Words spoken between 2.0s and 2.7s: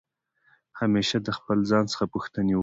پوښتني وکړئ.